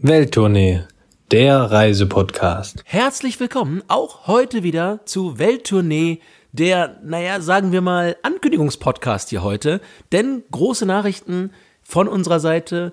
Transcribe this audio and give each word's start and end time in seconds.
Welttournee, 0.00 0.82
der 1.32 1.58
Reisepodcast. 1.58 2.84
Herzlich 2.84 3.40
willkommen 3.40 3.82
auch 3.88 4.28
heute 4.28 4.62
wieder 4.62 5.00
zu 5.06 5.40
Welttournee, 5.40 6.20
der, 6.52 7.00
naja, 7.02 7.40
sagen 7.40 7.72
wir 7.72 7.80
mal, 7.80 8.16
Ankündigungspodcast 8.22 9.30
hier 9.30 9.42
heute. 9.42 9.80
Denn 10.12 10.44
große 10.52 10.86
Nachrichten 10.86 11.50
von 11.82 12.06
unserer 12.06 12.38
Seite. 12.38 12.92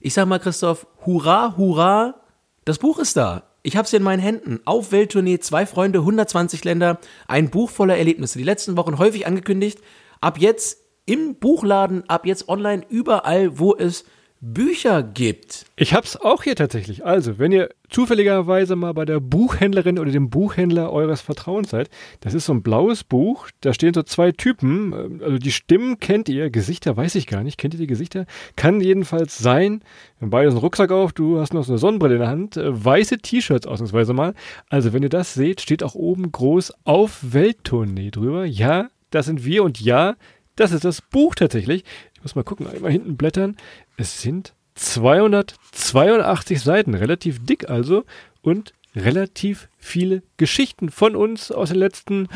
Ich 0.00 0.14
sag 0.14 0.28
mal, 0.28 0.38
Christoph, 0.38 0.86
hurra, 1.04 1.58
hurra, 1.58 2.22
das 2.64 2.78
Buch 2.78 3.00
ist 3.00 3.18
da. 3.18 3.42
Ich 3.62 3.76
hab's 3.76 3.92
in 3.92 4.02
meinen 4.02 4.20
Händen. 4.20 4.60
Auf 4.64 4.92
Welttournee, 4.92 5.40
zwei 5.40 5.66
Freunde, 5.66 5.98
120 5.98 6.64
Länder, 6.64 7.00
ein 7.28 7.50
Buch 7.50 7.68
voller 7.68 7.98
Erlebnisse. 7.98 8.38
Die 8.38 8.44
letzten 8.44 8.78
Wochen 8.78 8.96
häufig 8.96 9.26
angekündigt. 9.26 9.80
Ab 10.22 10.38
jetzt 10.38 10.78
im 11.04 11.34
Buchladen, 11.34 12.08
ab 12.08 12.24
jetzt 12.24 12.48
online, 12.48 12.82
überall, 12.88 13.58
wo 13.58 13.76
es 13.76 14.06
Bücher 14.40 15.02
gibt. 15.02 15.64
Ich 15.76 15.94
hab's 15.94 16.16
auch 16.16 16.42
hier 16.42 16.56
tatsächlich. 16.56 17.04
Also, 17.04 17.38
wenn 17.38 17.52
ihr 17.52 17.70
zufälligerweise 17.88 18.76
mal 18.76 18.92
bei 18.92 19.04
der 19.04 19.20
Buchhändlerin 19.20 19.98
oder 19.98 20.10
dem 20.10 20.28
Buchhändler 20.28 20.92
eures 20.92 21.20
Vertrauens 21.20 21.70
seid, 21.70 21.88
das 22.20 22.34
ist 22.34 22.46
so 22.46 22.52
ein 22.52 22.62
blaues 22.62 23.02
Buch, 23.02 23.48
da 23.60 23.72
stehen 23.72 23.94
so 23.94 24.02
zwei 24.02 24.32
Typen, 24.32 24.92
äh, 24.92 25.24
also 25.24 25.38
die 25.38 25.52
Stimmen 25.52 25.98
kennt 26.00 26.28
ihr, 26.28 26.50
Gesichter 26.50 26.96
weiß 26.96 27.14
ich 27.14 27.26
gar 27.26 27.42
nicht, 27.42 27.58
kennt 27.58 27.74
ihr 27.74 27.80
die 27.80 27.86
Gesichter? 27.86 28.26
Kann 28.56 28.80
jedenfalls 28.80 29.38
sein, 29.38 29.82
wir 30.18 30.28
beide 30.28 30.50
einen 30.50 30.58
Rucksack 30.58 30.90
auf, 30.90 31.12
du 31.12 31.40
hast 31.40 31.54
noch 31.54 31.64
so 31.64 31.72
eine 31.72 31.78
Sonnenbrille 31.78 32.14
in 32.14 32.20
der 32.20 32.30
Hand, 32.30 32.56
äh, 32.56 32.84
weiße 32.84 33.18
T-Shirts 33.18 33.66
ausnahmsweise 33.66 34.12
mal. 34.12 34.34
Also, 34.68 34.92
wenn 34.92 35.02
ihr 35.02 35.08
das 35.08 35.34
seht, 35.34 35.60
steht 35.60 35.82
auch 35.82 35.94
oben 35.94 36.30
groß 36.30 36.74
auf 36.84 37.18
Welttournee 37.22 38.10
drüber. 38.10 38.44
Ja, 38.44 38.90
das 39.10 39.26
sind 39.26 39.44
wir 39.44 39.64
und 39.64 39.80
ja, 39.80 40.16
das 40.56 40.72
ist 40.72 40.84
das 40.84 41.00
Buch 41.02 41.34
tatsächlich. 41.34 41.84
Ich 42.14 42.22
muss 42.22 42.34
mal 42.34 42.42
gucken, 42.44 42.66
einmal 42.66 42.90
hinten 42.90 43.16
blättern. 43.16 43.56
Es 43.96 44.20
sind 44.20 44.54
282 44.74 46.60
Seiten, 46.60 46.94
relativ 46.94 47.44
dick 47.44 47.70
also, 47.70 48.04
und 48.42 48.74
relativ 48.94 49.68
viele 49.78 50.22
Geschichten 50.36 50.90
von 50.90 51.16
uns 51.16 51.52
aus 51.52 51.68
den 51.68 51.78
letzten 51.78 52.28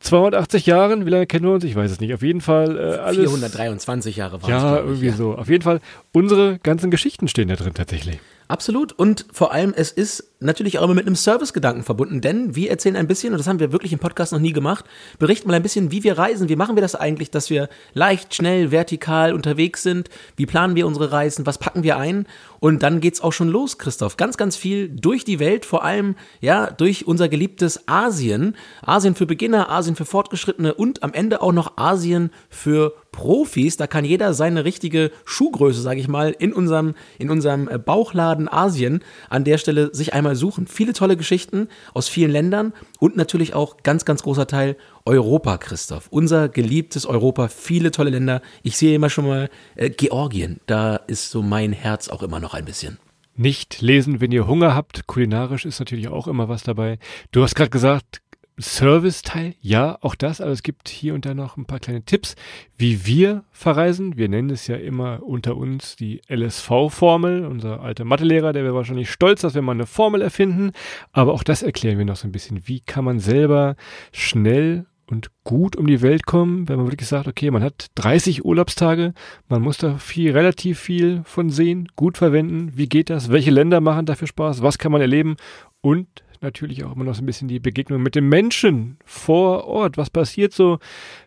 280 0.00 0.66
Jahren. 0.66 1.06
Wie 1.06 1.10
lange 1.10 1.26
kennen 1.26 1.44
wir 1.44 1.52
uns? 1.52 1.64
Ich 1.64 1.76
weiß 1.76 1.90
es 1.90 2.00
nicht. 2.00 2.12
Auf 2.14 2.22
jeden 2.22 2.40
Fall 2.40 2.76
äh, 2.78 2.98
alles. 2.98 3.30
423 3.30 4.16
Jahre 4.16 4.42
waren 4.42 4.50
Ja, 4.50 4.76
es, 4.76 4.80
ich, 4.80 4.86
irgendwie 4.88 5.10
so. 5.10 5.36
Auf 5.36 5.48
jeden 5.48 5.62
Fall, 5.62 5.80
unsere 6.12 6.58
ganzen 6.58 6.90
Geschichten 6.90 7.28
stehen 7.28 7.48
da 7.48 7.56
drin 7.56 7.74
tatsächlich. 7.74 8.18
Absolut. 8.48 8.92
Und 8.92 9.26
vor 9.32 9.52
allem, 9.52 9.72
es 9.74 9.92
ist 9.92 10.31
natürlich 10.42 10.78
auch 10.78 10.84
immer 10.84 10.94
mit 10.94 11.06
einem 11.06 11.16
Servicegedanken 11.16 11.82
verbunden, 11.84 12.20
denn 12.20 12.54
wir 12.54 12.70
erzählen 12.70 12.96
ein 12.96 13.06
bisschen, 13.06 13.32
und 13.32 13.38
das 13.38 13.46
haben 13.46 13.60
wir 13.60 13.72
wirklich 13.72 13.92
im 13.92 13.98
Podcast 13.98 14.32
noch 14.32 14.40
nie 14.40 14.52
gemacht, 14.52 14.84
berichten 15.18 15.48
mal 15.48 15.54
ein 15.54 15.62
bisschen, 15.62 15.90
wie 15.90 16.04
wir 16.04 16.18
reisen. 16.18 16.48
Wie 16.48 16.56
machen 16.56 16.76
wir 16.76 16.82
das 16.82 16.94
eigentlich, 16.94 17.30
dass 17.30 17.50
wir 17.50 17.68
leicht, 17.94 18.34
schnell, 18.34 18.70
vertikal 18.70 19.32
unterwegs 19.32 19.82
sind? 19.82 20.08
Wie 20.36 20.46
planen 20.46 20.76
wir 20.76 20.86
unsere 20.86 21.12
Reisen? 21.12 21.46
Was 21.46 21.58
packen 21.58 21.82
wir 21.82 21.96
ein? 21.96 22.26
Und 22.60 22.82
dann 22.82 23.00
geht's 23.00 23.20
auch 23.20 23.32
schon 23.32 23.48
los, 23.48 23.78
Christoph. 23.78 24.16
Ganz, 24.16 24.36
ganz 24.36 24.56
viel 24.56 24.88
durch 24.88 25.24
die 25.24 25.40
Welt, 25.40 25.64
vor 25.64 25.84
allem, 25.84 26.14
ja, 26.40 26.70
durch 26.70 27.06
unser 27.06 27.28
geliebtes 27.28 27.88
Asien. 27.88 28.54
Asien 28.82 29.14
für 29.14 29.26
Beginner, 29.26 29.68
Asien 29.68 29.96
für 29.96 30.04
Fortgeschrittene 30.04 30.74
und 30.74 31.02
am 31.02 31.12
Ende 31.12 31.42
auch 31.42 31.52
noch 31.52 31.76
Asien 31.76 32.30
für 32.48 32.94
Profis. 33.12 33.76
Da 33.76 33.86
kann 33.86 34.04
jeder 34.04 34.32
seine 34.32 34.64
richtige 34.64 35.10
Schuhgröße, 35.24 35.80
sage 35.80 36.00
ich 36.00 36.08
mal, 36.08 36.34
in 36.38 36.52
unserem, 36.52 36.94
in 37.18 37.30
unserem 37.30 37.68
äh, 37.68 37.78
Bauchladen 37.78 38.48
Asien 38.48 39.02
an 39.28 39.44
der 39.44 39.58
Stelle 39.58 39.94
sich 39.94 40.14
einmal 40.14 40.31
suchen. 40.36 40.66
Viele 40.66 40.92
tolle 40.92 41.16
Geschichten 41.16 41.68
aus 41.94 42.08
vielen 42.08 42.30
Ländern 42.30 42.72
und 42.98 43.16
natürlich 43.16 43.54
auch 43.54 43.78
ganz, 43.82 44.04
ganz 44.04 44.22
großer 44.22 44.46
Teil 44.46 44.76
Europa, 45.04 45.58
Christoph. 45.58 46.08
Unser 46.10 46.48
geliebtes 46.48 47.06
Europa, 47.06 47.48
viele 47.48 47.90
tolle 47.90 48.10
Länder. 48.10 48.42
Ich 48.62 48.76
sehe 48.76 48.94
immer 48.94 49.10
schon 49.10 49.26
mal 49.26 49.50
äh, 49.74 49.90
Georgien. 49.90 50.60
Da 50.66 50.96
ist 50.96 51.30
so 51.30 51.42
mein 51.42 51.72
Herz 51.72 52.08
auch 52.08 52.22
immer 52.22 52.40
noch 52.40 52.54
ein 52.54 52.64
bisschen. 52.64 52.98
Nicht 53.34 53.80
lesen, 53.80 54.20
wenn 54.20 54.30
ihr 54.32 54.46
Hunger 54.46 54.74
habt. 54.74 55.06
Kulinarisch 55.06 55.64
ist 55.64 55.78
natürlich 55.78 56.08
auch 56.08 56.28
immer 56.28 56.48
was 56.48 56.62
dabei. 56.64 56.98
Du 57.30 57.42
hast 57.42 57.54
gerade 57.54 57.70
gesagt, 57.70 58.20
Serviceteil, 58.58 59.54
ja, 59.60 59.98
auch 60.02 60.14
das, 60.14 60.40
aber 60.40 60.50
es 60.50 60.62
gibt 60.62 60.88
hier 60.88 61.14
und 61.14 61.24
da 61.24 61.34
noch 61.34 61.56
ein 61.56 61.64
paar 61.64 61.80
kleine 61.80 62.04
Tipps, 62.04 62.36
wie 62.76 63.06
wir 63.06 63.44
verreisen. 63.50 64.16
Wir 64.16 64.28
nennen 64.28 64.50
es 64.50 64.66
ja 64.66 64.76
immer 64.76 65.22
unter 65.22 65.56
uns 65.56 65.96
die 65.96 66.20
LSV-Formel. 66.28 67.46
Unser 67.46 67.80
alter 67.80 68.04
Mathelehrer, 68.04 68.52
der 68.52 68.64
wäre 68.64 68.74
wahrscheinlich 68.74 69.10
stolz, 69.10 69.40
dass 69.40 69.54
wir 69.54 69.62
mal 69.62 69.72
eine 69.72 69.86
Formel 69.86 70.20
erfinden, 70.20 70.72
aber 71.12 71.32
auch 71.32 71.42
das 71.42 71.62
erklären 71.62 71.98
wir 71.98 72.04
noch 72.04 72.16
so 72.16 72.28
ein 72.28 72.32
bisschen. 72.32 72.68
Wie 72.68 72.80
kann 72.80 73.04
man 73.04 73.20
selber 73.20 73.76
schnell 74.12 74.86
und 75.12 75.30
gut 75.44 75.76
um 75.76 75.86
die 75.86 76.00
Welt 76.00 76.24
kommen, 76.24 76.68
wenn 76.70 76.78
man 76.78 76.86
wirklich 76.86 77.08
sagt, 77.08 77.28
okay, 77.28 77.50
man 77.50 77.62
hat 77.62 77.88
30 77.96 78.46
Urlaubstage, 78.46 79.12
man 79.46 79.60
muss 79.60 79.76
da 79.76 79.98
viel, 79.98 80.32
relativ 80.32 80.80
viel 80.80 81.20
von 81.24 81.50
sehen, 81.50 81.88
gut 81.96 82.16
verwenden. 82.16 82.72
Wie 82.76 82.88
geht 82.88 83.10
das? 83.10 83.30
Welche 83.30 83.50
Länder 83.50 83.82
machen 83.82 84.06
dafür 84.06 84.26
Spaß? 84.26 84.62
Was 84.62 84.78
kann 84.78 84.90
man 84.90 85.02
erleben? 85.02 85.36
Und 85.82 86.08
natürlich 86.40 86.82
auch 86.82 86.96
immer 86.96 87.04
noch 87.04 87.14
so 87.14 87.22
ein 87.22 87.26
bisschen 87.26 87.46
die 87.46 87.60
Begegnung 87.60 88.02
mit 88.02 88.14
den 88.14 88.26
Menschen 88.26 88.96
vor 89.04 89.66
Ort. 89.66 89.98
Was 89.98 90.08
passiert 90.08 90.54
so, 90.54 90.78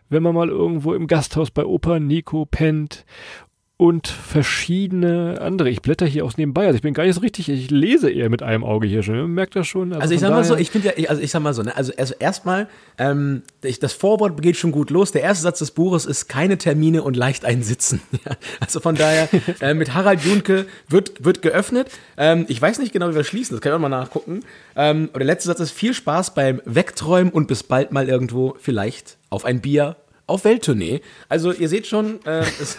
wenn 0.08 0.22
man 0.22 0.34
mal 0.34 0.48
irgendwo 0.48 0.92
im 0.92 1.06
Gasthaus 1.06 1.52
bei 1.52 1.64
Opa 1.64 2.00
Nico 2.00 2.44
pennt 2.44 3.06
und 3.78 4.08
verschiedene 4.08 5.38
andere. 5.40 5.68
Ich 5.68 5.82
blätter 5.82 6.06
hier 6.06 6.24
aus 6.24 6.38
nebenbei, 6.38 6.64
also 6.66 6.76
ich 6.76 6.82
bin 6.82 6.94
gar 6.94 7.04
nicht 7.04 7.14
so 7.14 7.20
richtig, 7.20 7.48
ich 7.50 7.70
lese 7.70 8.10
eher 8.10 8.30
mit 8.30 8.42
einem 8.42 8.64
Auge 8.64 8.86
hier 8.86 9.02
schon. 9.02 9.30
Merkt 9.32 9.54
das 9.54 9.66
schon? 9.66 9.92
Also, 9.92 10.14
ich 10.14 10.20
von 10.20 10.28
sag 10.28 10.34
mal 10.34 10.44
so, 10.44 10.56
ich 10.56 10.70
finde 10.70 10.88
ja, 10.88 10.94
ich- 10.96 11.10
also 11.10 11.20
ich 11.20 11.30
sag 11.30 11.42
mal 11.42 11.52
so, 11.52 11.62
ne, 11.62 11.76
also, 11.76 11.92
also 11.98 12.14
erstmal, 12.18 12.68
ähm, 12.96 13.42
ich, 13.62 13.78
das 13.78 13.92
Vorwort 13.92 14.40
geht 14.40 14.56
schon 14.56 14.72
gut 14.72 14.88
los. 14.90 15.12
Der 15.12 15.22
erste 15.22 15.42
Satz 15.42 15.58
des 15.58 15.72
Buches 15.72 16.06
ist 16.06 16.26
keine 16.28 16.56
Termine 16.56 17.02
und 17.02 17.16
leicht 17.16 17.44
einsitzen. 17.44 18.00
Ja, 18.24 18.32
also 18.60 18.80
von 18.80 18.94
daher, 18.94 19.28
äh, 19.60 19.74
mit 19.74 19.92
Harald 19.92 20.24
Junke 20.24 20.64
wird, 20.88 21.22
wird 21.24 21.42
geöffnet. 21.42 21.90
Ähm, 22.16 22.46
ich 22.48 22.60
weiß 22.60 22.78
nicht 22.78 22.92
genau, 22.94 23.10
wie 23.10 23.14
wir 23.14 23.24
schließen, 23.24 23.54
das 23.56 23.60
können 23.60 23.74
wir 23.74 23.78
mal 23.78 23.88
nachgucken. 23.90 24.40
Ähm, 24.74 25.10
und 25.12 25.18
der 25.18 25.26
letzte 25.26 25.48
Satz 25.48 25.60
ist 25.60 25.72
viel 25.72 25.92
Spaß 25.92 26.34
beim 26.34 26.62
Wegträumen 26.64 27.30
und 27.32 27.46
bis 27.46 27.62
bald 27.62 27.92
mal 27.92 28.08
irgendwo 28.08 28.56
vielleicht 28.58 29.18
auf 29.28 29.44
ein 29.44 29.60
Bier 29.60 29.96
auf 30.28 30.44
Welttournee. 30.44 31.00
Also 31.28 31.52
ihr 31.52 31.68
seht 31.68 31.86
schon, 31.86 32.24
äh, 32.24 32.40
es, 32.60 32.78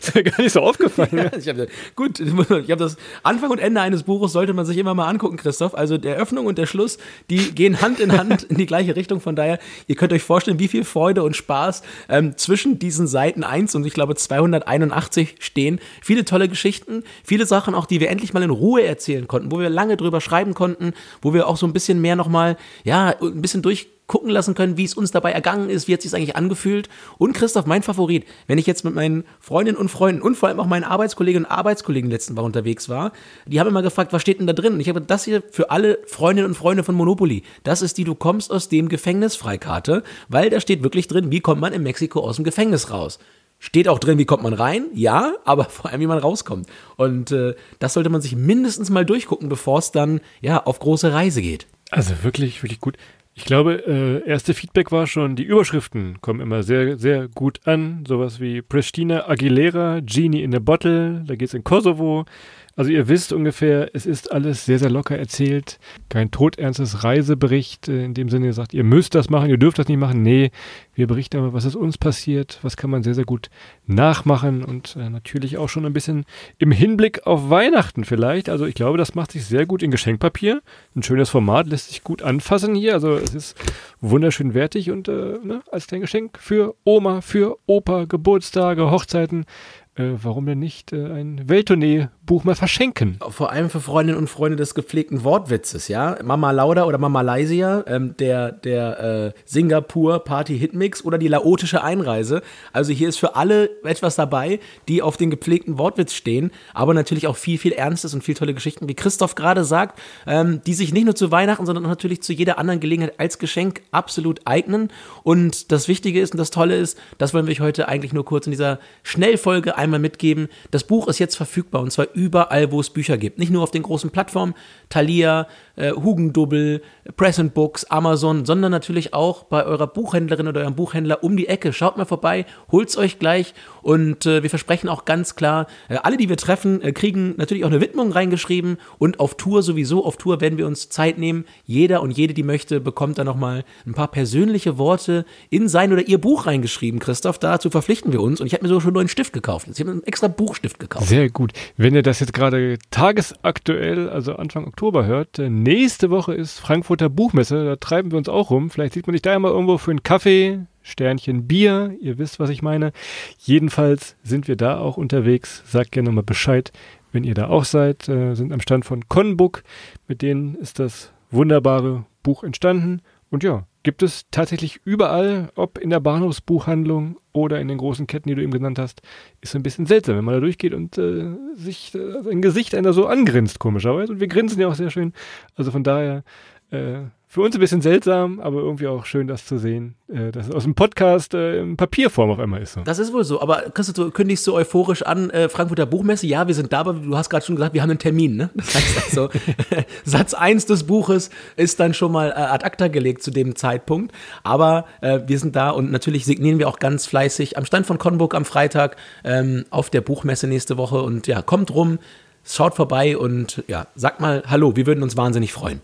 ist 0.00 0.14
mir 0.14 0.22
gar 0.22 0.40
nicht 0.40 0.52
so 0.52 0.60
aufgefallen. 0.60 1.10
ja, 1.12 1.36
ich 1.36 1.48
hab, 1.48 1.56
gut, 1.96 2.20
ich 2.20 2.30
habe 2.30 2.76
das 2.76 2.96
Anfang 3.24 3.50
und 3.50 3.58
Ende 3.58 3.80
eines 3.80 4.04
Buches 4.04 4.32
sollte 4.32 4.52
man 4.54 4.64
sich 4.64 4.78
immer 4.78 4.94
mal 4.94 5.08
angucken, 5.08 5.36
Christoph. 5.36 5.74
Also 5.74 5.98
der 5.98 6.16
Öffnung 6.16 6.46
und 6.46 6.58
der 6.58 6.66
Schluss, 6.66 6.98
die 7.28 7.52
gehen 7.52 7.80
Hand 7.80 7.98
in 7.98 8.16
Hand 8.16 8.44
in 8.44 8.56
die 8.56 8.66
gleiche 8.66 8.94
Richtung. 8.94 9.20
Von 9.20 9.34
daher, 9.34 9.58
ihr 9.88 9.96
könnt 9.96 10.12
euch 10.12 10.22
vorstellen, 10.22 10.60
wie 10.60 10.68
viel 10.68 10.84
Freude 10.84 11.24
und 11.24 11.36
Spaß 11.36 11.82
ähm, 12.08 12.36
zwischen 12.36 12.78
diesen 12.78 13.08
Seiten 13.08 13.42
1 13.42 13.74
und 13.74 13.84
ich 13.84 13.92
glaube 13.92 14.14
281 14.14 15.36
stehen. 15.40 15.80
Viele 16.00 16.24
tolle 16.24 16.48
Geschichten, 16.48 17.02
viele 17.24 17.46
Sachen 17.46 17.74
auch, 17.74 17.86
die 17.86 17.98
wir 17.98 18.10
endlich 18.10 18.32
mal 18.32 18.42
in 18.44 18.50
Ruhe 18.50 18.84
erzählen 18.84 19.26
konnten, 19.26 19.50
wo 19.50 19.58
wir 19.58 19.70
lange 19.70 19.96
drüber 19.96 20.20
schreiben 20.20 20.54
konnten, 20.54 20.92
wo 21.20 21.34
wir 21.34 21.48
auch 21.48 21.56
so 21.56 21.66
ein 21.66 21.72
bisschen 21.72 22.00
mehr 22.00 22.14
nochmal, 22.14 22.56
ja, 22.84 23.14
ein 23.20 23.42
bisschen 23.42 23.62
durch 23.62 23.88
gucken 24.12 24.28
lassen 24.28 24.54
können, 24.54 24.76
wie 24.76 24.84
es 24.84 24.92
uns 24.92 25.10
dabei 25.10 25.32
ergangen 25.32 25.70
ist, 25.70 25.88
wie 25.88 25.94
hat 25.94 26.00
es 26.00 26.10
sich 26.10 26.14
eigentlich 26.14 26.36
angefühlt. 26.36 26.90
Und 27.16 27.32
Christoph, 27.32 27.64
mein 27.64 27.82
Favorit, 27.82 28.26
wenn 28.46 28.58
ich 28.58 28.66
jetzt 28.66 28.84
mit 28.84 28.94
meinen 28.94 29.24
Freundinnen 29.40 29.78
und 29.78 29.88
Freunden 29.88 30.20
und 30.20 30.36
vor 30.36 30.50
allem 30.50 30.60
auch 30.60 30.66
meinen 30.66 30.84
Arbeitskolleginnen 30.84 31.46
und 31.46 31.50
Arbeitskollegen 31.50 32.10
letzten 32.10 32.36
Woche 32.36 32.44
unterwegs 32.44 32.90
war, 32.90 33.12
die 33.46 33.58
haben 33.58 33.68
immer 33.68 33.80
gefragt, 33.80 34.12
was 34.12 34.20
steht 34.20 34.38
denn 34.38 34.46
da 34.46 34.52
drin? 34.52 34.74
Und 34.74 34.80
ich 34.80 34.90
habe 34.90 35.00
das 35.00 35.24
hier 35.24 35.42
für 35.50 35.70
alle 35.70 35.98
Freundinnen 36.06 36.50
und 36.50 36.56
Freunde 36.56 36.84
von 36.84 36.94
Monopoly. 36.94 37.42
Das 37.64 37.80
ist 37.80 37.96
die 37.96 38.04
Du 38.04 38.14
kommst 38.14 38.50
aus 38.50 38.68
dem 38.68 38.90
Gefängnis 38.90 39.34
Freikarte, 39.34 40.02
weil 40.28 40.50
da 40.50 40.60
steht 40.60 40.82
wirklich 40.82 41.08
drin, 41.08 41.30
wie 41.30 41.40
kommt 41.40 41.62
man 41.62 41.72
in 41.72 41.82
Mexiko 41.82 42.20
aus 42.20 42.36
dem 42.36 42.44
Gefängnis 42.44 42.90
raus. 42.90 43.18
Steht 43.60 43.88
auch 43.88 43.98
drin, 43.98 44.18
wie 44.18 44.26
kommt 44.26 44.42
man 44.42 44.52
rein? 44.52 44.88
Ja, 44.92 45.36
aber 45.46 45.64
vor 45.70 45.90
allem, 45.90 46.02
wie 46.02 46.06
man 46.06 46.18
rauskommt. 46.18 46.68
Und 46.96 47.32
äh, 47.32 47.54
das 47.78 47.94
sollte 47.94 48.10
man 48.10 48.20
sich 48.20 48.36
mindestens 48.36 48.90
mal 48.90 49.06
durchgucken, 49.06 49.48
bevor 49.48 49.78
es 49.78 49.90
dann 49.90 50.20
ja 50.42 50.62
auf 50.64 50.80
große 50.80 51.14
Reise 51.14 51.40
geht. 51.40 51.66
Also 51.90 52.24
wirklich, 52.24 52.62
wirklich 52.62 52.80
gut. 52.80 52.96
Ich 53.34 53.46
glaube, 53.46 53.86
äh, 53.86 54.28
erste 54.28 54.52
Feedback 54.52 54.92
war 54.92 55.06
schon, 55.06 55.36
die 55.36 55.44
Überschriften 55.44 56.20
kommen 56.20 56.40
immer 56.40 56.62
sehr, 56.62 56.98
sehr 56.98 57.28
gut 57.28 57.60
an. 57.66 58.04
Sowas 58.06 58.40
wie 58.40 58.60
Pristina 58.60 59.28
Aguilera, 59.28 60.00
Genie 60.00 60.42
in 60.42 60.54
a 60.54 60.58
Bottle, 60.58 61.24
da 61.26 61.34
geht's 61.34 61.54
in 61.54 61.64
Kosovo. 61.64 62.26
Also 62.74 62.90
ihr 62.90 63.08
wisst 63.08 63.32
ungefähr, 63.32 63.90
es 63.94 64.06
ist 64.06 64.32
alles 64.32 64.64
sehr, 64.64 64.78
sehr 64.78 64.90
locker 64.90 65.16
erzählt. 65.16 65.78
Kein 66.08 66.30
todernstes 66.30 67.04
Reisebericht, 67.04 67.88
äh, 67.88 68.04
in 68.04 68.14
dem 68.14 68.28
Sinne, 68.28 68.46
ihr 68.46 68.52
sagt, 68.54 68.72
ihr 68.72 68.84
müsst 68.84 69.14
das 69.14 69.28
machen, 69.28 69.50
ihr 69.50 69.58
dürft 69.58 69.78
das 69.78 69.88
nicht 69.88 69.98
machen. 69.98 70.22
Nee, 70.22 70.50
wir 70.94 71.06
berichten 71.06 71.38
aber, 71.38 71.52
was 71.52 71.64
ist 71.64 71.76
uns 71.76 71.98
passiert, 71.98 72.58
was 72.62 72.76
kann 72.76 72.90
man 72.90 73.02
sehr, 73.02 73.14
sehr 73.14 73.24
gut 73.24 73.50
nachmachen 73.86 74.64
und 74.64 74.96
äh, 74.96 75.10
natürlich 75.10 75.58
auch 75.58 75.68
schon 75.68 75.84
ein 75.86 75.92
bisschen 75.92 76.24
im 76.58 76.70
Hinblick 76.70 77.26
auf 77.26 77.50
Weihnachten 77.50 78.04
vielleicht. 78.04 78.48
Also 78.48 78.66
ich 78.66 78.74
glaube, 78.74 78.98
das 78.98 79.14
macht 79.14 79.32
sich 79.32 79.44
sehr 79.44 79.66
gut 79.66 79.82
in 79.82 79.90
Geschenkpapier. 79.90 80.62
Ein 80.94 81.02
schönes 81.02 81.30
Format, 81.30 81.66
lässt 81.66 81.88
sich 81.88 82.02
gut 82.02 82.22
anfassen 82.22 82.74
hier. 82.74 82.94
Also 82.94 83.14
es 83.16 83.34
ist 83.34 83.56
wunderschön 84.00 84.54
wertig 84.54 84.90
und 84.90 85.08
äh, 85.08 85.38
ne, 85.42 85.62
als 85.70 85.86
kleines 85.86 86.02
Geschenk 86.02 86.38
für 86.38 86.74
Oma, 86.84 87.20
für 87.20 87.58
Opa, 87.66 88.04
Geburtstage, 88.04 88.90
Hochzeiten. 88.90 89.46
Äh, 89.94 90.12
warum 90.22 90.46
denn 90.46 90.58
nicht 90.58 90.94
äh, 90.94 91.04
ein 91.04 91.50
Welttournee-Buch 91.50 92.44
mal 92.44 92.54
verschenken? 92.54 93.18
Vor 93.28 93.52
allem 93.52 93.68
für 93.68 93.80
Freundinnen 93.80 94.18
und 94.18 94.28
Freunde 94.28 94.56
des 94.56 94.74
gepflegten 94.74 95.22
Wortwitzes, 95.22 95.88
ja. 95.88 96.16
Mama 96.24 96.50
Lauda 96.50 96.84
oder 96.84 96.96
Mama 96.96 97.22
Malaysia, 97.22 97.84
ähm, 97.86 98.16
der, 98.18 98.52
der 98.52 99.00
äh, 99.00 99.32
Singapur 99.44 100.20
Party 100.20 100.58
Hitmix 100.58 101.04
oder 101.04 101.18
die 101.18 101.28
laotische 101.28 101.84
Einreise. 101.84 102.40
Also 102.72 102.94
hier 102.94 103.06
ist 103.06 103.18
für 103.18 103.36
alle 103.36 103.68
etwas 103.84 104.16
dabei, 104.16 104.60
die 104.88 105.02
auf 105.02 105.18
den 105.18 105.28
gepflegten 105.28 105.76
Wortwitz 105.76 106.14
stehen, 106.14 106.52
aber 106.72 106.94
natürlich 106.94 107.26
auch 107.26 107.36
viel, 107.36 107.58
viel 107.58 107.72
Ernstes 107.72 108.14
und 108.14 108.24
viel 108.24 108.34
tolle 108.34 108.54
Geschichten, 108.54 108.88
wie 108.88 108.94
Christoph 108.94 109.34
gerade 109.34 109.62
sagt, 109.64 110.00
ähm, 110.26 110.62
die 110.64 110.72
sich 110.72 110.94
nicht 110.94 111.04
nur 111.04 111.14
zu 111.14 111.30
Weihnachten, 111.30 111.66
sondern 111.66 111.84
natürlich 111.84 112.22
zu 112.22 112.32
jeder 112.32 112.56
anderen 112.56 112.80
Gelegenheit 112.80 113.20
als 113.20 113.38
Geschenk 113.38 113.82
absolut 113.90 114.40
eignen. 114.46 114.88
Und 115.22 115.70
das 115.70 115.86
Wichtige 115.86 116.18
ist 116.18 116.32
und 116.32 116.38
das 116.38 116.50
Tolle 116.50 116.76
ist, 116.76 116.98
das 117.18 117.34
wollen 117.34 117.46
wir 117.46 117.52
euch 117.52 117.60
heute 117.60 117.88
eigentlich 117.88 118.14
nur 118.14 118.24
kurz 118.24 118.46
in 118.46 118.52
dieser 118.52 118.78
Schnellfolge 119.02 119.81
einmal 119.82 120.00
mitgeben. 120.00 120.48
Das 120.70 120.84
Buch 120.84 121.08
ist 121.08 121.18
jetzt 121.18 121.36
verfügbar 121.36 121.82
und 121.82 121.90
zwar 121.90 122.06
überall, 122.14 122.72
wo 122.72 122.80
es 122.80 122.90
Bücher 122.90 123.18
gibt. 123.18 123.38
Nicht 123.38 123.52
nur 123.52 123.62
auf 123.62 123.70
den 123.70 123.82
großen 123.82 124.10
Plattformen, 124.10 124.54
Thalia, 124.88 125.46
äh, 125.76 125.92
Hugendubel, 125.92 126.82
Present 127.16 127.54
Books, 127.54 127.84
Amazon, 127.84 128.44
sondern 128.44 128.70
natürlich 128.70 129.14
auch 129.14 129.44
bei 129.44 129.64
eurer 129.64 129.86
Buchhändlerin 129.86 130.48
oder 130.48 130.60
eurem 130.60 130.74
Buchhändler 130.74 131.24
um 131.24 131.36
die 131.36 131.48
Ecke. 131.48 131.72
Schaut 131.72 131.96
mal 131.96 132.04
vorbei, 132.04 132.46
holt's 132.70 132.96
euch 132.96 133.18
gleich 133.18 133.54
und 133.82 134.26
äh, 134.26 134.42
wir 134.42 134.50
versprechen 134.50 134.88
auch 134.88 135.04
ganz 135.04 135.34
klar, 135.34 135.66
äh, 135.88 135.96
alle, 135.96 136.16
die 136.16 136.28
wir 136.28 136.36
treffen, 136.36 136.80
äh, 136.82 136.92
kriegen 136.92 137.34
natürlich 137.36 137.64
auch 137.64 137.70
eine 137.70 137.80
Widmung 137.80 138.12
reingeschrieben 138.12 138.78
und 138.98 139.20
auf 139.20 139.36
Tour 139.36 139.62
sowieso, 139.62 140.04
auf 140.04 140.16
Tour 140.16 140.40
werden 140.40 140.58
wir 140.58 140.66
uns 140.66 140.88
Zeit 140.88 141.18
nehmen. 141.18 141.44
Jeder 141.64 142.02
und 142.02 142.12
jede, 142.12 142.34
die 142.34 142.42
möchte, 142.42 142.80
bekommt 142.80 143.18
da 143.18 143.24
nochmal 143.24 143.64
ein 143.86 143.94
paar 143.94 144.08
persönliche 144.08 144.78
Worte 144.78 145.24
in 145.50 145.68
sein 145.68 145.92
oder 145.92 146.06
ihr 146.06 146.18
Buch 146.18 146.46
reingeschrieben, 146.46 147.00
Christoph. 147.00 147.38
Dazu 147.38 147.70
verpflichten 147.70 148.12
wir 148.12 148.20
uns 148.20 148.40
und 148.40 148.46
ich 148.46 148.54
habe 148.54 148.62
mir 148.62 148.68
so 148.68 148.80
schon 148.80 148.88
einen 148.88 148.94
neuen 148.94 149.08
Stift 149.08 149.32
gekauft. 149.32 149.66
Ich 149.78 149.80
habe 149.80 149.92
einen 149.92 150.04
extra 150.04 150.28
Buchstift 150.28 150.78
gekauft. 150.78 151.06
Sehr 151.06 151.30
gut. 151.30 151.52
Wenn 151.76 151.94
ihr 151.94 152.02
das 152.02 152.20
jetzt 152.20 152.32
gerade 152.32 152.78
tagesaktuell, 152.90 154.08
also 154.08 154.36
Anfang 154.36 154.66
Oktober 154.66 155.06
hört, 155.06 155.38
äh, 155.38 155.48
nächste 155.48 156.10
Woche 156.10 156.34
ist 156.34 156.58
Frankfurter 156.58 157.08
Buchmesse, 157.08 157.64
da 157.64 157.76
treiben 157.76 158.10
wir 158.10 158.18
uns 158.18 158.28
auch 158.28 158.50
rum. 158.50 158.70
Vielleicht 158.70 158.94
sieht 158.94 159.06
man 159.06 159.12
dich 159.12 159.22
da 159.22 159.34
immer 159.34 159.50
irgendwo 159.50 159.78
für 159.78 159.90
einen 159.90 160.02
Kaffee, 160.02 160.60
Sternchen 160.82 161.46
Bier, 161.46 161.96
ihr 162.00 162.18
wisst, 162.18 162.40
was 162.40 162.50
ich 162.50 162.62
meine. 162.62 162.92
Jedenfalls 163.38 164.16
sind 164.22 164.48
wir 164.48 164.56
da 164.56 164.78
auch 164.78 164.96
unterwegs. 164.96 165.62
Sagt 165.66 165.92
gerne 165.92 166.10
mal 166.10 166.22
Bescheid, 166.22 166.72
wenn 167.12 167.24
ihr 167.24 167.34
da 167.34 167.48
auch 167.48 167.64
seid. 167.64 168.08
Äh, 168.08 168.34
sind 168.34 168.52
am 168.52 168.60
Stand 168.60 168.84
von 168.84 169.08
Conbook. 169.08 169.62
Mit 170.08 170.22
denen 170.22 170.54
ist 170.56 170.78
das 170.78 171.12
wunderbare 171.30 172.04
Buch 172.22 172.44
entstanden. 172.44 173.00
Und 173.32 173.42
ja, 173.42 173.66
gibt 173.82 174.02
es 174.02 174.26
tatsächlich 174.30 174.80
überall, 174.84 175.50
ob 175.54 175.78
in 175.78 175.88
der 175.88 176.00
Bahnhofsbuchhandlung 176.00 177.16
oder 177.32 177.60
in 177.62 177.68
den 177.68 177.78
großen 177.78 178.06
Ketten, 178.06 178.28
die 178.28 178.34
du 178.34 178.42
eben 178.42 178.52
genannt 178.52 178.78
hast, 178.78 179.00
ist 179.40 179.56
ein 179.56 179.62
bisschen 179.62 179.86
seltsam, 179.86 180.16
wenn 180.16 180.24
man 180.26 180.34
da 180.34 180.40
durchgeht 180.40 180.74
und 180.74 180.98
äh, 180.98 181.30
sich 181.54 181.94
äh, 181.94 182.30
ein 182.30 182.42
Gesicht 182.42 182.74
einer 182.74 182.92
so 182.92 183.06
angrinst, 183.06 183.58
komischerweise. 183.58 184.12
Und 184.12 184.20
wir 184.20 184.28
grinsen 184.28 184.60
ja 184.60 184.68
auch 184.68 184.74
sehr 184.74 184.90
schön. 184.90 185.14
Also 185.56 185.70
von 185.70 185.82
daher 185.82 186.24
äh, 186.72 187.02
für 187.32 187.40
uns 187.40 187.56
ein 187.56 187.60
bisschen 187.60 187.80
seltsam, 187.80 188.40
aber 188.40 188.60
irgendwie 188.60 188.86
auch 188.88 189.06
schön, 189.06 189.26
das 189.26 189.46
zu 189.46 189.56
sehen, 189.56 189.94
äh, 190.12 190.30
dass 190.32 190.48
es 190.48 190.54
aus 190.54 190.64
dem 190.64 190.74
Podcast 190.74 191.32
äh, 191.32 191.60
in 191.60 191.78
Papierform 191.78 192.30
auf 192.30 192.38
einmal 192.38 192.60
ist. 192.60 192.74
So. 192.74 192.82
Das 192.82 192.98
ist 192.98 193.14
wohl 193.14 193.24
so. 193.24 193.40
Aber 193.40 193.70
Christoph, 193.72 193.94
du 193.94 194.10
kündigst 194.10 194.44
so 194.44 194.54
euphorisch 194.54 195.02
an, 195.02 195.30
äh, 195.30 195.48
Frankfurter 195.48 195.86
Buchmesse, 195.86 196.26
ja, 196.26 196.46
wir 196.46 196.54
sind 196.54 196.74
da, 196.74 196.80
aber 196.80 196.92
du 196.92 197.16
hast 197.16 197.30
gerade 197.30 197.42
schon 197.42 197.56
gesagt, 197.56 197.72
wir 197.72 197.80
haben 197.80 197.88
einen 197.88 197.98
Termin, 197.98 198.36
ne? 198.36 198.50
Das 198.54 198.74
heißt 198.74 199.04
also, 199.06 199.30
Satz 200.04 200.34
1 200.34 200.66
des 200.66 200.84
Buches 200.84 201.30
ist 201.56 201.80
dann 201.80 201.94
schon 201.94 202.12
mal 202.12 202.32
äh, 202.32 202.34
ad 202.34 202.66
acta 202.66 202.88
gelegt 202.88 203.22
zu 203.22 203.30
dem 203.30 203.56
Zeitpunkt. 203.56 204.12
Aber 204.42 204.84
äh, 205.00 205.20
wir 205.26 205.38
sind 205.38 205.56
da 205.56 205.70
und 205.70 205.90
natürlich 205.90 206.26
signieren 206.26 206.58
wir 206.58 206.68
auch 206.68 206.80
ganz 206.80 207.06
fleißig 207.06 207.56
am 207.56 207.64
Stand 207.64 207.86
von 207.86 207.96
Conburg 207.96 208.34
am 208.34 208.44
Freitag 208.44 208.96
ähm, 209.24 209.64
auf 209.70 209.88
der 209.88 210.02
Buchmesse 210.02 210.46
nächste 210.48 210.76
Woche. 210.76 211.00
Und 211.00 211.26
ja, 211.26 211.40
kommt 211.40 211.74
rum, 211.74 211.98
schaut 212.44 212.74
vorbei 212.74 213.16
und 213.16 213.64
ja, 213.68 213.86
sagt 213.94 214.20
mal 214.20 214.42
Hallo, 214.46 214.76
wir 214.76 214.86
würden 214.86 215.02
uns 215.02 215.16
wahnsinnig 215.16 215.54
freuen. 215.54 215.80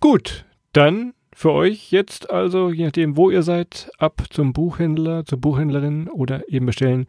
Gut, 0.00 0.46
dann 0.72 1.12
für 1.40 1.52
euch 1.52 1.90
jetzt 1.90 2.28
also, 2.28 2.68
je 2.68 2.84
nachdem, 2.84 3.16
wo 3.16 3.30
ihr 3.30 3.42
seid, 3.42 3.90
ab 3.96 4.24
zum 4.28 4.52
Buchhändler, 4.52 5.24
zur 5.24 5.40
Buchhändlerin 5.40 6.10
oder 6.10 6.46
eben 6.50 6.66
bestellen. 6.66 7.06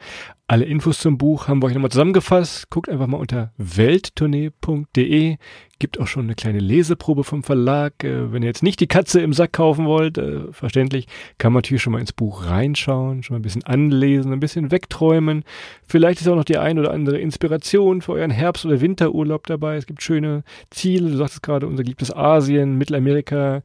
Alle 0.48 0.64
Infos 0.64 1.00
zum 1.00 1.18
Buch 1.18 1.50
haben 1.50 1.62
wir 1.62 1.68
euch 1.68 1.74
nochmal 1.74 1.92
zusammengefasst. 1.92 2.70
Guckt 2.70 2.88
einfach 2.88 3.08
mal 3.08 3.18
unter 3.18 3.52
welttournee.de. 3.58 5.36
Gibt 5.80 6.00
auch 6.00 6.08
schon 6.08 6.24
eine 6.24 6.36
kleine 6.36 6.60
Leseprobe 6.60 7.26
vom 7.26 7.44
Verlag. 7.44 8.06
Äh, 8.06 8.32
wenn 8.32 8.42
ihr 8.42 8.48
jetzt 8.48 8.64
nicht 8.64 8.80
die 8.80 8.88
Katze 8.88 9.20
im 9.20 9.34
Sack 9.34 9.52
kaufen 9.52 9.86
wollt, 9.86 10.18
äh, 10.18 10.50
verständlich, 10.52 11.08
kann 11.38 11.52
man 11.52 11.58
natürlich 11.58 11.82
schon 11.82 11.92
mal 11.92 12.00
ins 12.00 12.14
Buch 12.14 12.46
reinschauen, 12.46 13.24
schon 13.24 13.34
mal 13.34 13.40
ein 13.40 13.44
bisschen 13.44 13.66
anlesen, 13.66 14.32
ein 14.32 14.40
bisschen 14.40 14.72
wegträumen. 14.72 15.44
Vielleicht 15.86 16.22
ist 16.22 16.30
auch 16.30 16.38
noch 16.38 16.46
die 16.46 16.58
ein 16.58 16.80
oder 16.80 16.92
andere 16.92 17.20
Inspiration 17.20 18.02
für 18.02 18.14
euren 18.14 18.32
Herbst- 18.32 18.66
oder 18.66 18.80
Winterurlaub 18.80 19.46
dabei. 19.46 19.76
Es 19.76 19.88
gibt 19.88 20.02
schöne 20.02 20.46
Ziele. 20.70 21.12
Du 21.12 21.18
sagtest 21.18 21.44
gerade, 21.44 21.68
unser 21.68 21.84
geliebtes 21.84 22.16
Asien, 22.16 22.78
Mittelamerika. 22.78 23.62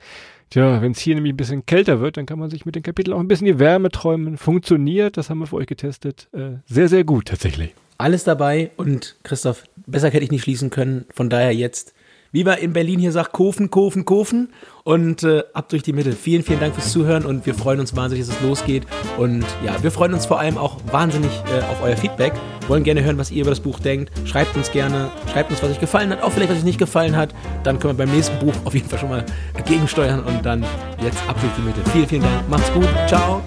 Tja, 0.51 0.81
wenn 0.81 0.93
es 0.93 1.01
hier 1.01 1.15
nämlich 1.15 1.33
ein 1.33 1.37
bisschen 1.37 1.67
kälter 1.67 2.01
wird, 2.01 2.17
dann 2.17 2.27
kann 2.27 2.39
man 2.39 2.51
sich 2.51 2.65
mit 2.65 2.77
den 2.77 2.83
Kapiteln 2.83 3.17
auch 3.17 3.21
ein 3.21 3.29
bisschen 3.29 3.47
die 3.47 3.59
Wärme 3.59 3.91
träumen. 3.91 4.37
Funktioniert, 4.37 5.17
das 5.17 5.29
haben 5.29 5.39
wir 5.39 5.47
für 5.47 5.57
euch 5.57 5.67
getestet. 5.67 6.29
Äh, 6.33 6.59
sehr, 6.67 6.89
sehr 6.89 7.05
gut 7.05 7.27
tatsächlich. 7.27 7.75
Alles 7.99 8.25
dabei 8.25 8.71
und 8.77 9.17
Christoph, 9.23 9.65
besser 9.87 10.11
hätte 10.11 10.25
ich 10.25 10.31
nicht 10.31 10.43
schließen 10.43 10.71
können. 10.71 11.07
Von 11.11 11.31
daher 11.31 11.55
jetzt 11.55 11.95
wie 12.33 12.45
man 12.45 12.59
in 12.59 12.73
Berlin 12.73 12.99
hier 12.99 13.13
sagt, 13.13 13.33
Kofen, 13.33 13.71
Kofen, 13.71 14.05
Kofen 14.05 14.49
und 14.85 15.23
äh, 15.23 15.43
ab 15.53 15.69
durch 15.69 15.83
die 15.83 15.93
Mitte. 15.93 16.13
Vielen, 16.13 16.43
vielen 16.43 16.61
Dank 16.61 16.75
fürs 16.75 16.93
Zuhören 16.93 17.25
und 17.25 17.47
wir 17.47 17.55
freuen 17.55 17.81
uns 17.81 17.97
wahnsinnig, 17.97 18.27
dass 18.27 18.37
es 18.37 18.43
losgeht. 18.43 18.87
Und 19.19 19.45
ja, 19.65 19.83
wir 19.83 19.91
freuen 19.91 20.15
uns 20.15 20.27
vor 20.27 20.39
allem 20.39 20.59
auch 20.59 20.79
wahnsinnig 20.91 21.31
äh, 21.53 21.63
auf 21.65 21.83
euer 21.83 21.97
Feedback. 21.97 22.33
Wollen 22.69 22.85
gerne 22.85 23.03
hören, 23.03 23.19
was 23.19 23.31
ihr 23.31 23.43
über 23.43 23.51
das 23.51 23.61
Buch 23.61 23.81
denkt. 23.81 24.13
Schreibt 24.27 24.57
uns 24.57 24.71
gerne, 24.71 25.11
schreibt 25.33 25.51
uns, 25.51 25.63
was 25.63 25.71
euch 25.71 25.81
gefallen 25.81 26.11
hat, 26.11 26.23
auch 26.23 26.33
vielleicht, 26.33 26.51
was 26.51 26.59
euch 26.59 26.65
nicht 26.65 26.79
gefallen 26.79 27.17
hat. 27.17 27.35
Dann 27.65 27.79
können 27.79 27.99
wir 27.99 28.07
beim 28.07 28.15
nächsten 28.15 28.39
Buch 28.39 28.55
auf 28.65 28.75
jeden 28.75 28.89
Fall 28.89 28.99
schon 28.99 29.11
mal 29.11 29.25
gegensteuern 29.67 30.23
und 30.23 30.45
dann 30.45 30.65
jetzt 31.03 31.19
ab 31.29 31.37
durch 31.41 31.53
die 31.57 31.63
Mitte. 31.63 31.81
Vielen, 31.91 32.07
vielen 32.07 32.23
Dank. 32.23 32.49
Macht's 32.49 32.73
gut. 32.73 32.89
Ciao. 33.09 33.43